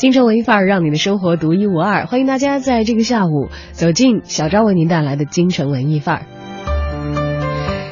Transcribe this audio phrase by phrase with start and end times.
[0.00, 2.06] 京城文艺范儿，让你的生活独一无二。
[2.06, 6.22] 欢迎大家在这个下午走进小昭为您带来的京城文艺范儿。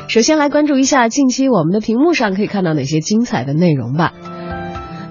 [0.08, 4.14] 首先来关注一下近期我们的屏幕上可以看到哪些精彩的内容吧。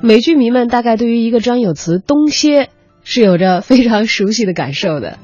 [0.02, 2.69] 美剧迷们大概对于一个专有词“冬歇”
[3.05, 5.19] 是有着非常熟悉的感受的。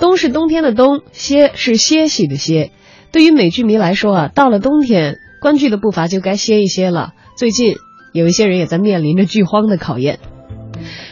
[0.00, 2.72] 冬是冬天的冬，歇是歇息的歇。
[3.12, 7.12] 对于美剧迷来说啊，到了冬天，观剧的步伐就该歇一歇了。
[7.36, 7.76] 最近
[8.12, 10.18] 有一些人也在面临着剧荒的考验。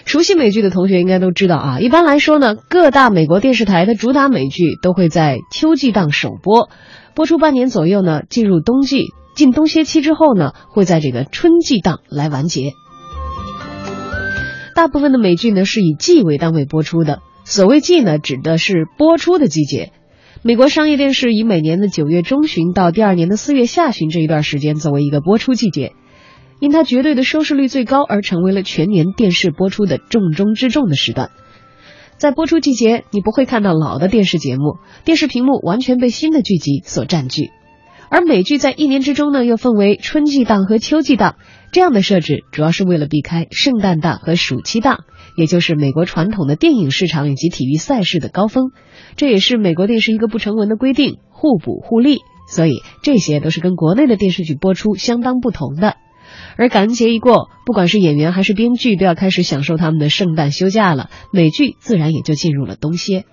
[0.04, 6.68] 熟悉美剧的同学应该都知道啊，一般来说呢，各大美国电视台的主打美剧都会在秋季档首播，
[7.14, 12.72] 播出半年左右呢，进入冬季，进冬歇期之后呢，会在这个春季档来完结。
[14.74, 19.92] 大部分的美剧呢是以季为单位播出的，所谓季呢，指的是播出的季节。
[20.42, 25.92] 美国商业电视以每年的九月中旬到第二年的四月下旬这一段时间作为一个播出季节。
[26.60, 31.30] 因它绝对的收视率最高而成为了全年电视播出的重中之重的时段。
[32.16, 37.50] 在播出季节，你不会看到老的电视节目，电视屏幕完全被新的剧集所占据。
[38.10, 41.36] 而美剧在一年之中呢，又分为春季档和秋季档，
[41.72, 45.04] 这样的设置主要是为了避开圣诞档和暑期档，
[45.36, 48.72] 也就是美国传统的电影市场以及体育赛事的高峰。
[49.16, 52.18] 这也是美国电视一个不成文的规定，互补互利。
[52.48, 55.94] 所以这些都是跟国内的电视剧播出相当不同的。
[56.56, 61.10] 而感恩节一过，不管是演员还是编剧，都要开始享受他们的圣诞休假了。
[61.32, 63.24] 美剧自然也就进入了冬歇。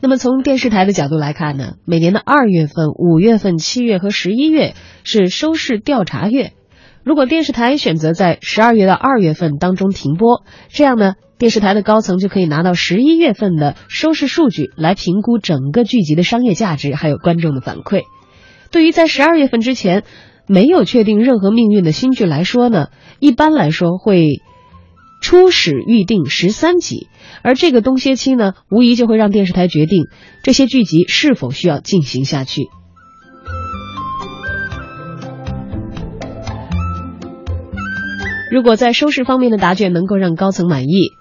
[0.00, 4.74] 那么从电视台的角度来看呢，每年的二月份、五月份、七月和十一月
[5.04, 6.52] 是收视调查月。
[7.04, 18.02] 如果电视台选择在十二月到二月份当中停播，这样呢，电视台的高层就可以拿到十一月份的收视数据来评估整个剧集的商业价值，还有观众的反馈。
[18.72, 20.02] 对于在十二月份之前
[20.48, 22.86] 没有确定任何命运的新剧来说呢，
[23.20, 24.40] 一般来说会
[25.20, 27.06] 初始预定十三集，
[27.42, 30.06] 而这个冬歇期呢，无疑就会让电视台决定
[30.42, 32.62] 这些剧集是否需要进行下去。
[38.50, 41.12] 如果在收视方面的答卷能够让高层满意，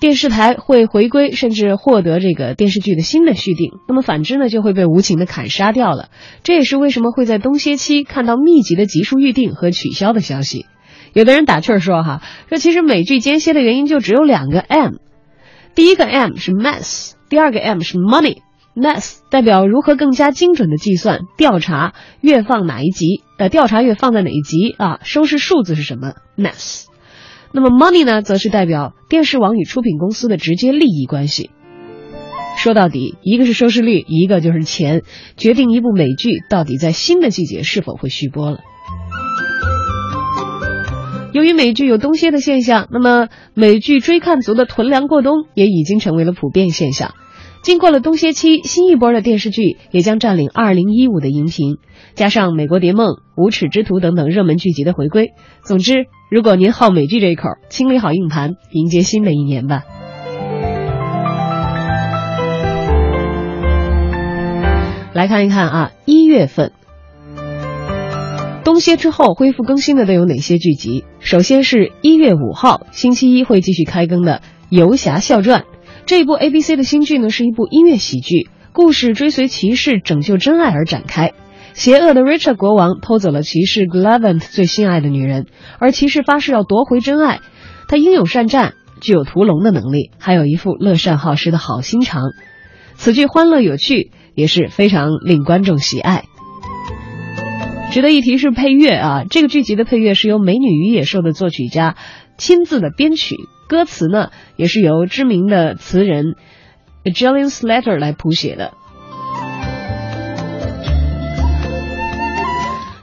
[0.00, 3.72] 电视台会回归，甚至获得这个电视剧的新的续订。
[3.88, 6.08] 那么反之呢，就会被无情的砍杀掉了。
[6.44, 10.66] 这也是为什么会在冬歇期看到密集的集数预定和取消的消息。
[11.14, 14.96] 有的人打趣说哈，说其实美剧间歇的原因就只有两个 M，
[15.74, 18.38] 第一个 M 是 mass，第二个 M 是 money。
[18.76, 25.00] mass 代表如何更加精准的计算调查月放哪一集，呃，调查月放在哪一集啊？
[25.02, 26.84] 收视数字是什么？mass。
[27.52, 31.50] 那么 money 呢，则是代表电视网与出品公司的直接利益关系。
[32.56, 35.02] 说到底，一个是收视率，一个就是钱，
[35.36, 38.58] 决定一部美剧到底在新的季节是否会续播了。
[41.32, 47.14] 由于美剧有冬歇的现象，那么美剧追看族的囤粮过冬也已经成为了普遍现象。
[47.62, 51.78] 经过了冬歇期，新一波的电视剧也将占领2015的荧屏，
[52.18, 55.34] 加上《美国谍梦》《无耻之徒》等等热门剧集的回归。
[55.62, 59.82] 总之，如果您好美剧这一口，清理好硬盘，迎接新的一年吧。
[65.12, 66.72] 来看一看啊，一月份
[68.64, 71.04] 冬歇之后恢复更新的都有哪些剧集？
[71.20, 75.60] 首先是一月五号星期一会继续开更的《游侠笑传》。
[76.04, 81.32] 这一部 ABC 的新剧呢，是一部音乐喜剧，故事追随骑士拯救真爱而展开。
[81.74, 85.46] 邪恶的 Richard 国王偷走了骑士 Glavant 最心爱的女人，
[85.78, 87.40] 而骑士发誓要夺回真爱。
[87.88, 92.22] 他英勇善战，具有屠龙的能力，还有一副乐善好施的好心肠。
[92.96, 96.24] 此剧欢乐有趣，也是非常令观众喜爱。
[97.90, 101.96] 值得一提是配乐啊，这个剧集的配乐是由《美女与野兽》的作曲家
[102.36, 103.36] 亲自的编曲。
[103.68, 106.34] 歌词呢，也是由知名的词人
[107.04, 108.72] Jillian Slater 来谱写的。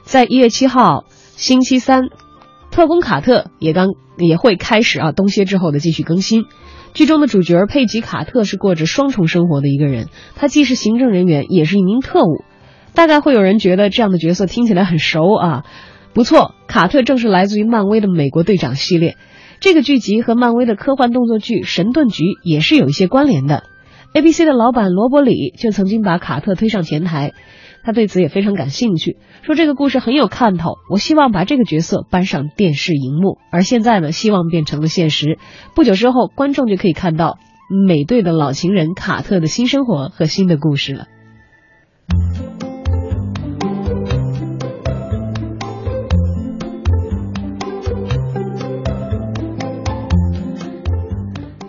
[0.06, 1.04] 在一月七号
[1.34, 2.10] 星期三，
[2.70, 6.44] 特工卡特也刚也会开始啊冬歇之后的继续更新。
[6.94, 12.44] 剧中的主角佩吉·卡特是过着双重生活的一个人，他既是行政人员，也是一名特务。
[12.94, 15.64] 大概会有人觉得这样的角色听起来很熟啊，
[16.14, 19.16] 不错，卡特正是来自于漫威的美国队长系列。
[19.58, 23.64] 这个剧集和漫威的科幻动作剧《神盾局》也是有一些关联的。
[24.16, 27.34] ABC 的老板罗伯里就曾经把卡特推上前台，
[27.84, 33.36] 他对此也非常感兴趣，说这个故事很有看头，我希望把这个角色搬上电视荧幕。
[33.50, 35.36] 而现在呢，希望变成了现实。
[35.74, 37.36] 不久之后，观众就可以看到
[37.86, 41.08] 美队的老情人卡特的新生活和新的故事了。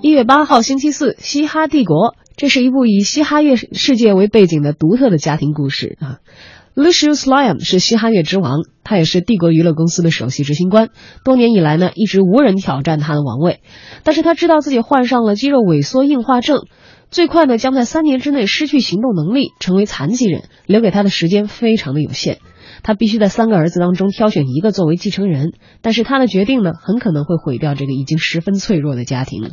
[0.02, 6.19] 一月八号，星期四，《嘻哈帝国》这是一部以嘻哈乐世界为背景的独特的家庭故事啊。
[6.75, 10.89] Lucius Lyon 是嘻哈乐之王，他也是帝国娱乐公司的首席执行官。
[11.25, 13.62] 多年以来呢，一直无人挑战他的王位。
[14.04, 16.68] 但是他知道自己患上了肌肉萎缩硬化症，
[17.10, 20.44] 最快呢将在三年之内失去行动能力，成为残疾人。
[20.68, 22.38] 留给他的时间非常的有限，
[22.84, 25.54] 他必须在三个儿子当中挑选一个作为继承人。
[25.81, 29.50] 但是他的决定呢，很可能会毁掉这个已经十分脆弱的家庭。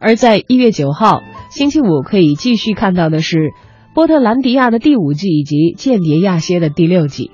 [0.00, 3.36] 而在一月九号星期五，可以继续看到的是
[3.94, 7.32] 《波特兰迪亚》的第五季以及《间谍亚歇》的第六季。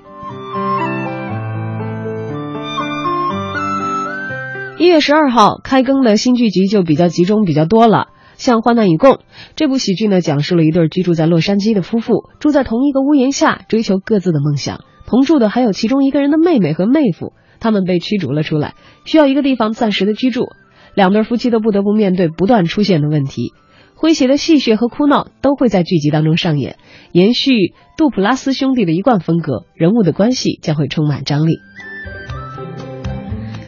[4.79, 9.11] 一月十二号开更的新剧集就比较集中比较多了，像《患难与共》
[9.55, 14.81] 这部喜剧呢，讲述了一对居住在洛杉矶的夫妇，住在同一个屋檐下，追求各自的梦想。
[15.05, 18.73] 同住的还有其中一个人的妹妹和妹夫，他们被驱逐了出来，
[19.05, 20.47] 需要一个地方暂时的居住。
[20.95, 23.51] 两对夫妻都不得不面对不断出现的问题，
[23.97, 26.77] 诙谐的戏谑和哭闹都会在剧集当中上演，
[27.11, 31.57] 延续杜普拉斯兄弟的一贯风格，人物的关系将会充满张力。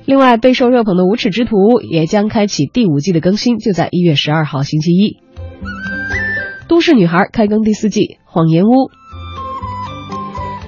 [0.06, 5.18] 另外，备受热捧的《无耻之徒》也将开启第五季的更新，就在一月十二号星期一。
[6.70, 8.68] 《都市女孩》开更第四季，《谎言屋》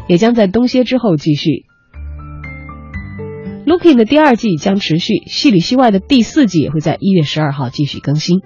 [0.08, 1.69] 也将在冬歇之后继续。
[3.70, 8.42] Looking 的第二季将持续，戏里戏外的第四季也会在一月十二号继续更新。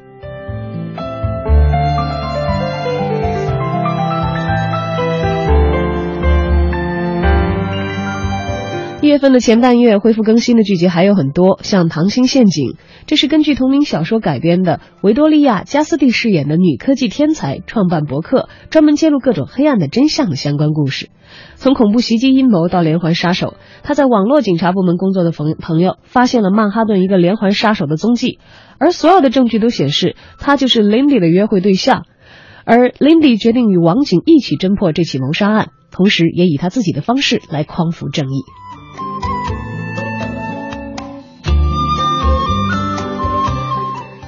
[9.14, 12.70] 月份的前半月恢复更新的剧集还有很多，像《糖心陷阱》，
[13.06, 21.12] 这是根据同名小说改编的，维多利亚·加斯蒂饰演的女科技天才创办博客，专门揭露各种黑暗的真相的相关故事。
[21.54, 28.40] 从恐怖袭击阴谋到连环杀手，他在网络警察部门工作的朋朋友发现了曼哈顿一个连环杀手的踪迹，
[28.80, 32.08] 而所有的证据都显示他就是 Lindy 的约会对象，
[32.66, 38.42] 而 Lindy 决定与网警一起侦破这起谋杀案，同时也以他自己的方式来匡扶正义。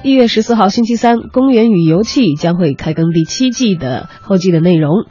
[0.03, 5.06] 一月十四号星期三，《公园与游戏》将会开更第七季的后季的内容。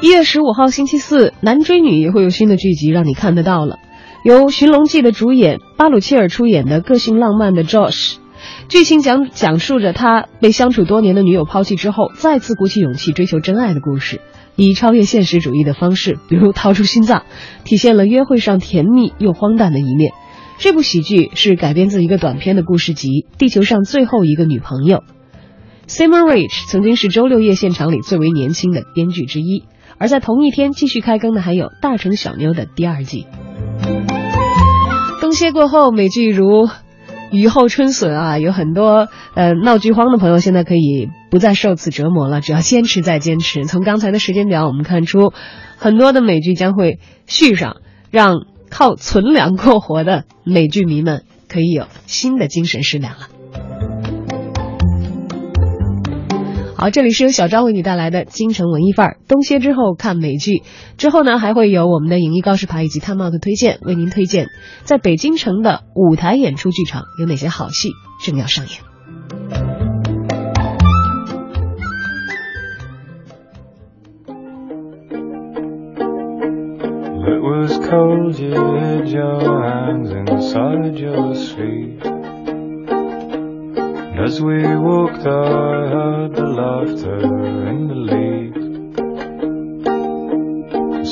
[0.00, 3.76] 一月十五号星期四，男追女也会有新的剧集让你看得到了。
[4.24, 8.16] 由《寻龙记》的主演巴鲁切尔出演的个性浪漫的 Josh，
[8.68, 14.22] 剧情讲讲述着他被相处多年的女友抛弃之后，再次鼓起勇气追求真爱的故事，
[14.56, 17.24] 以超越现实主义的方式，比如掏出心脏，
[17.64, 20.12] 体现了约会上甜蜜又荒诞的一面。
[20.58, 23.08] 这部喜剧是改编自一个短篇的故事集
[23.38, 24.98] 《地球上最后一个女朋友》。
[25.88, 29.64] Simon Rich 曾经是周六夜现场里最为年轻的编剧之一。
[29.96, 33.26] 而在同一天继续开更的还有《大城小妞》的第二季。
[35.20, 36.68] 冬歇过后，美剧如
[37.30, 43.64] 雨后春笋啊，有很多呃闹剧荒的朋友现在可以不再受此折磨了，只要坚持再坚持。
[43.64, 45.32] 从刚才的时间表，我们看出
[45.76, 47.78] 很多的美剧将会续上，
[48.10, 48.36] 让
[48.70, 53.28] 靠存粮过活的美剧迷们可以有新的精神食粮了。
[56.84, 59.16] 好，这里是由小张为你带来的京城文艺范儿。
[59.26, 60.62] 冬歇之后看美剧，
[60.98, 64.48] 之后呢还会有我们的影艺告示牌以及探帽的推荐，为您推荐
[64.82, 67.88] 在北京城的舞台演出剧场有哪些好戏
[68.22, 68.84] 正要上演。
[84.24, 87.18] As we walked, I heard the laughter
[87.68, 88.64] in the leaves.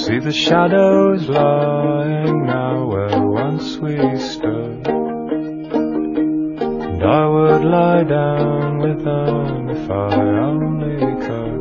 [0.07, 4.87] See the shadows lying now where once we stood.
[6.89, 10.15] And I would lie down with them if I
[10.49, 11.52] only could.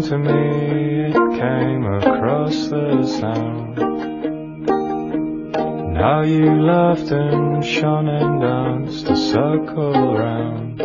[0.00, 3.78] Came to me, it came across the sound.
[5.58, 10.80] And how you laughed and shone and danced a circle round.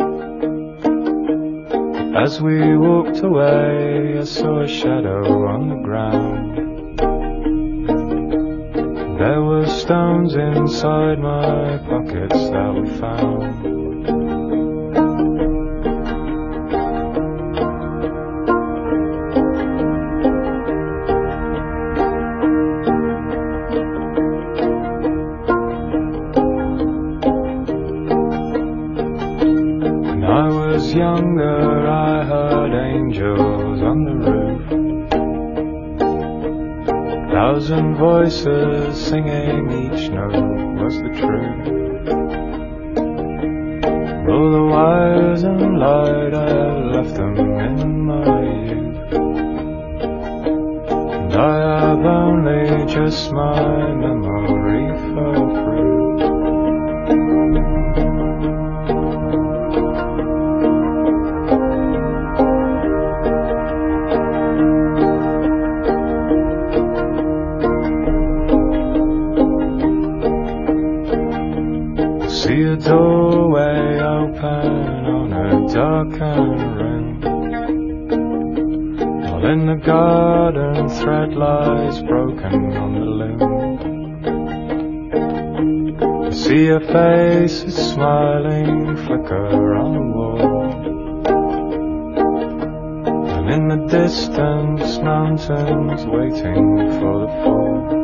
[2.16, 6.58] As we walked away, I saw a shadow on the ground.
[9.18, 13.73] There were stones inside my pockets that were found.
[38.24, 40.32] Voices singing, each note
[40.80, 41.93] was the truth.
[96.16, 98.03] Waiting for the fall.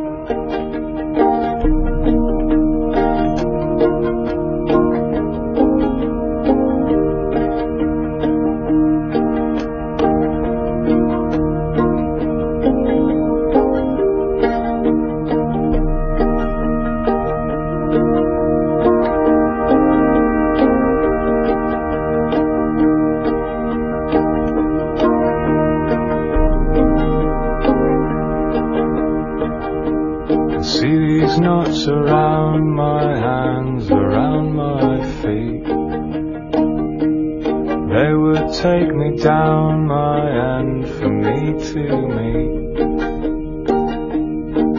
[38.40, 41.82] Would take me down my end for me to
[42.16, 42.80] meet.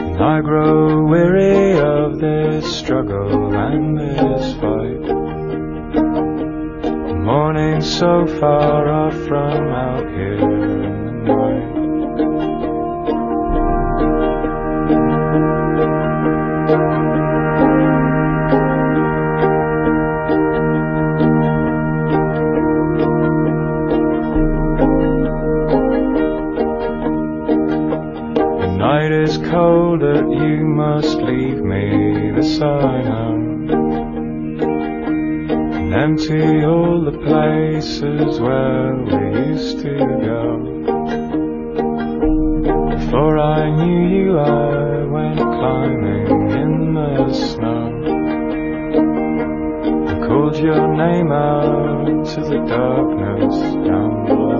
[0.01, 5.01] And I grow weary of this struggle and this fight.
[7.23, 11.60] Morning so far off from out here in the night.
[30.41, 33.31] You must leave me, this I.
[35.77, 39.93] And empty all the places where we used to
[40.29, 40.43] go.
[42.95, 47.83] Before I knew you, I went climbing in the snow.
[50.07, 53.55] I called your name out to the darkness
[53.85, 54.50] down below.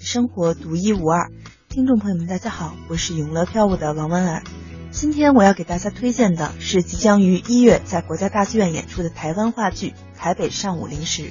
[0.00, 1.30] 生活独一无二。
[1.68, 4.42] 听众朋友们，大家好，我是永乐票务的王文儿。
[4.90, 11.22] 今天我要给大家推荐的是即将于一月在国家大剧院演出的台湾话剧《台北上午零时》。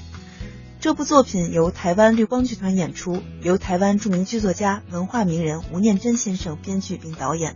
[0.79, 7.55] 这部作品由台湾绿光剧团演出，由台湾著名剧作家、文化名人吴念真先生编剧并导演。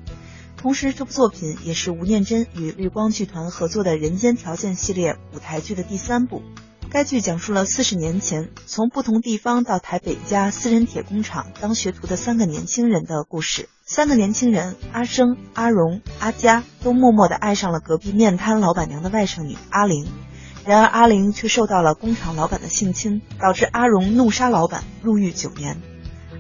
[0.58, 6.42] 同时，这部作品也是吴念真与绿光剧团合作的《人间条件》系列舞台剧的第三部。
[6.92, 13.70] 该剧讲述了四十年前从不同地方到台北一家私人铁工厂当学徒的三个年轻人的故事。
[13.86, 20.08] 三个年轻人阿生、阿荣、阿佳都默默地爱上了隔壁面摊老板娘的外甥女阿玲。
[20.66, 25.80] 然而阿玲却受到了工厂老板的性侵，导致阿荣怒杀老板，入狱九年。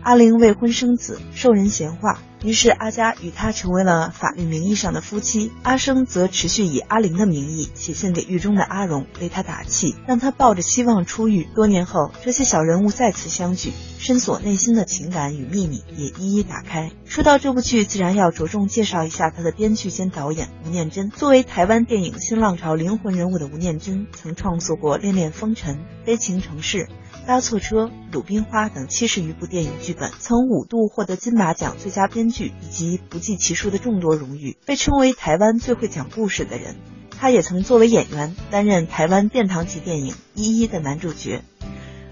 [0.01, 5.51] 阿玲未婚生子，受人闲话，于是阿佳与他成为了法律名义上的夫妻。
[5.61, 11.47] 阿生则持续以阿玲的名义写信给狱中的阿荣，为他打气，让他抱着希望出狱。
[11.53, 16.91] 多年后，这些小人物再次相聚，深锁内心的情感与秘密也一一打开。
[17.05, 21.09] 说到这部剧，自然要着重介绍一下他的编剧兼导演吴念真。
[21.09, 25.75] 作为台湾电影新浪潮灵魂人物的吴念真，曾创作过《恋恋风尘》
[26.05, 26.77] 《悲情城市》。
[27.25, 36.75] 搭错车、鲁冰花等七十余部电影剧本，曾五度获得金马奖最佳编剧以及不计其数的众多荣誉，被称为台湾最会讲故事的人。
[37.11, 41.43] 他也曾作为演员担任台湾殿堂级电影《一一》的男主角。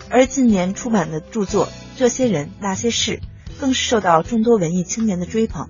[0.09, 1.65] 而近年出版的著作
[1.97, 3.17] 《这些人那些事》，
[3.59, 5.69] 更是受到众多文艺青年的追捧。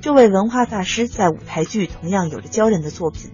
[0.00, 3.30] 这位文化大师在舞台剧同样有着骄人的作品，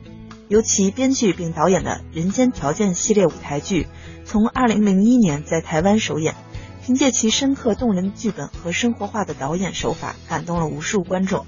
[0.48, 3.86] 尤其编剧并导演的《人间条件》系列舞台剧。
[4.24, 6.34] 从二零零一年在台湾首演，
[6.84, 11.46] 凭借其深刻动人的剧本和生活化的导演手法，感动了无数观众。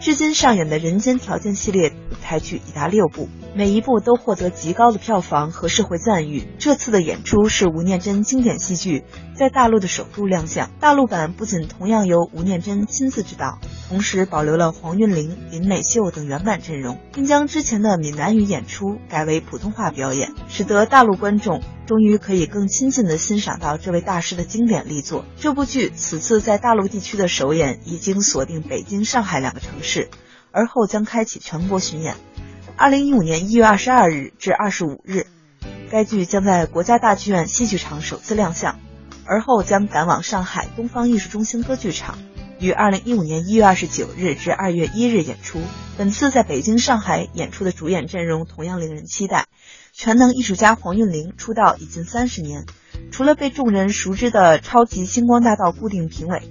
[0.00, 6.46] 至今上演的《人间条件》系列舞台剧已达六部，每一部都获得极高的票房和社会赞誉。
[6.58, 21.62] 这次的演出是吴念真经典戏剧在大陆的首度亮相，大陆版不仅同样由吴念真亲自指导，同时保留了黄韵玲、林美秀等原版阵容，并将之前的闽南语演出改为普通话表演，使得大陆观众。
[21.86, 25.26] 终于可以更亲近地欣赏到这位大师的经典力作。
[25.36, 30.08] 这部剧此次在大陆地区的首演已经锁定北京、上海两个城市，
[30.50, 32.14] 而后将开启全国巡演。
[32.76, 35.26] 二零一五年一月二十二日至二十五日，
[35.90, 38.80] 该剧将在国家大剧院戏剧场首次亮相，
[39.26, 42.18] 而后将赶往上海东方艺术中心歌剧场，
[42.58, 45.60] 于二零一五年一月二十九日至二月一日演出。
[45.96, 49.46] 本次在北京、上海演出的主演阵容同样令人期待。
[49.92, 52.66] 全能艺术家黄韵玲出道已近三十年，
[53.12, 56.42] 除了被众人熟知的超级星光大道固定评委、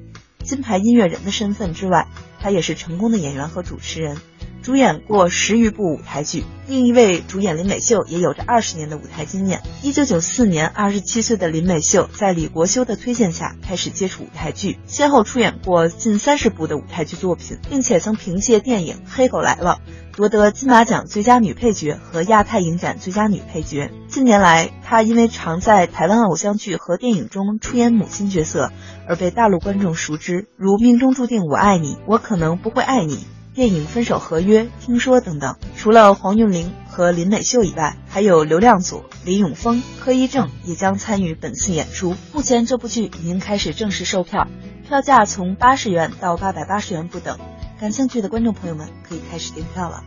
[0.44, 2.08] 金牌音乐人的身份之外，
[2.40, 4.18] 她也是成功的演员和主持人。
[4.64, 9.62] 主演过十余部舞台剧，另一位主演林美秀也有着二十年的舞台经验。
[9.82, 19.82] 一九九四年，二十七岁的林美秀在李国修的推荐下开始接触舞台剧，先后出演过近三十部的舞台剧作品，并且曾凭借电影《黑狗来了》
[20.16, 23.92] 夺得金马奖最佳女配角和亚太影展最佳女配角。
[24.08, 28.72] 近年来，她因为常在台湾偶像剧和电影中出演母亲角色，
[29.10, 33.16] 而被大陆观众熟知，如《命中注定我爱你》《我可能不会爱你》。
[33.54, 42.16] 电影《分手合约》听说等等，除了黄韵玲和林美秀以外，还有刘亮祖、李永峰、柯一正也将参与本次演出。
[42.34, 44.48] 目前这部剧已经开始正式售票，
[44.88, 47.38] 票价从八十元到八百八十元不等，
[47.80, 50.04] 感兴趣的观众朋友们可以开始订票了。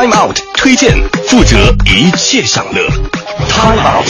[0.00, 0.90] Time Out 推荐，
[1.28, 2.88] 负责一切享乐。
[3.50, 4.08] Time Out。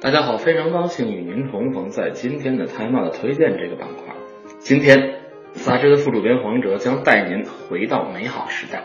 [0.00, 4.14] 大家好，非常高兴与您重逢在今天的 Time Out 推荐这个板块。
[4.60, 5.16] 今天，
[5.54, 8.84] 杂志的副主编黄哲将带您回到美好时代。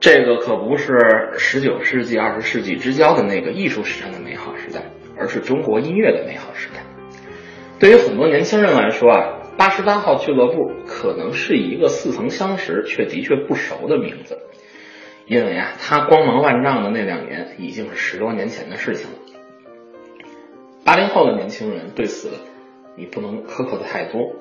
[0.00, 4.80] 这个可不是十九世纪、二十世纪之交的那个艺术史上的美好时代，
[5.18, 6.80] 而是中国音乐的美好时代。
[7.78, 9.35] 对于很多年轻人来说啊。
[9.56, 14.38] 八十八号俱乐部可能是一个似曾相识却的确不熟的名字，
[15.26, 19.18] 因为啊，他光芒万丈的那两年已经是十多年前的事情了。
[20.84, 22.30] 八零后的年轻人对此，
[22.96, 24.34] 你不能苛刻的太多。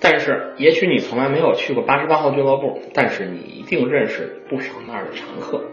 [0.00, 5.64] 但是，也许你从来没有去过八十八号俱乐部，但是你一定认识不少那儿的常客。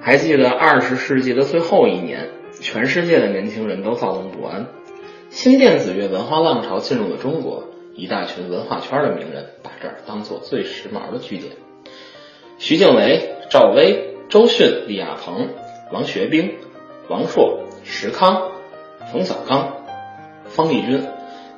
[0.00, 4.66] 还记得二十世纪的最后一年，全世界的年轻人都躁动不安。
[5.30, 7.62] 新电子乐文化浪潮进入了中国，
[7.94, 11.52] 一大群文化圈的名人把这儿当做最时髦的据点。
[12.58, 15.50] 徐静蕾、赵薇、周迅、李亚鹏、
[15.92, 16.56] 王学兵、
[17.08, 18.50] 王朔、石康、
[19.12, 19.84] 冯小刚、
[20.46, 21.06] 方力钧，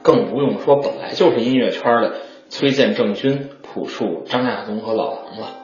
[0.03, 2.17] 更不用说本来就是音乐圈的
[2.51, 5.57] 崔健、郑钧、朴树、张亚东和老狼了。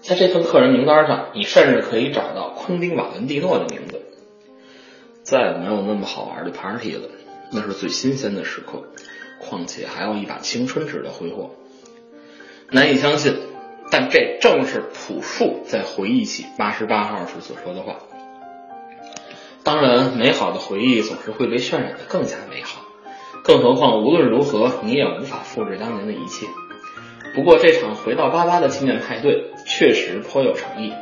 [0.00, 4.00] 在这份客人名单上，你甚至可以找到昆汀·瓦伦蒂诺的名字。
[5.22, 7.10] 再也没有那么好玩的 party 了。
[7.52, 8.84] 那是最新鲜的时刻，
[9.38, 11.50] 况且还有一把青春值得挥霍。
[12.70, 13.36] 难以相信，
[13.90, 17.96] 但这正是朴树在回忆起八十八号时所说的话。
[19.62, 22.82] 当然，美好的回忆总是会被渲染的更加美好，
[23.42, 26.46] 更何况无论如何你也无法复制当年的一切。
[27.34, 30.92] 不过，这场回到八八的纪念派对确实颇有诚意。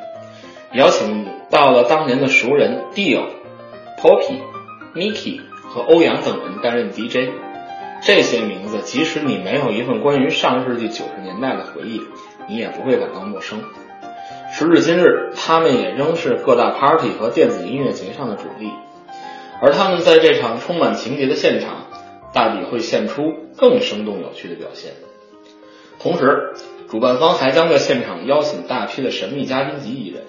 [0.72, 3.26] 邀请到了当年的熟人 Dio、
[3.98, 4.40] Poppy、
[4.94, 5.40] Mickey
[5.74, 7.32] 和欧阳等人担任 DJ。
[8.00, 12.00] 这些名字，即使你没有一份关于上世纪九十年代的回忆，
[12.46, 13.60] 你也不会感到陌生。
[14.52, 18.70] 时至今日，他们也仍是各大 party 和电子音乐节上的主力，
[19.60, 21.88] 而他们在这场充满情节的现场，
[22.32, 24.92] 大抵会献出更生动有趣的表现。
[25.98, 26.52] 同时，
[26.88, 30.24] 主办方还将在现场邀请大批的神秘嘉宾及艺人，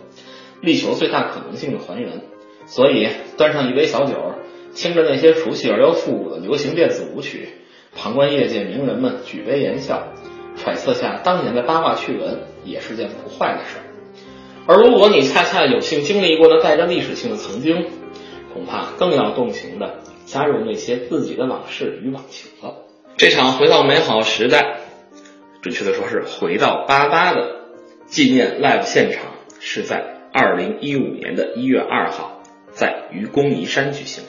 [0.61, 2.21] 力求最大可能性的还原。
[2.65, 4.33] 所以，端上一杯小酒，
[4.75, 7.49] 听着那些熟悉而又复古的流行电子舞曲。
[7.95, 10.09] 旁观业界名人们举杯言笑，
[10.57, 13.83] 揣测下当年的八卦趣闻，也是件不坏的事儿。
[14.67, 17.85] 而如果你恰恰有幸经历过那带着历史性的曾经，
[18.53, 22.75] 恐怕更要动情的加入那些自己的往事与往情了。
[23.15, 24.79] 这场回到美好时代，
[25.61, 27.61] 准确的说是回到八八的
[28.07, 29.23] 纪念 live 现场，
[29.61, 34.25] 是在二零一五年的一月二号，在愚公移山举行。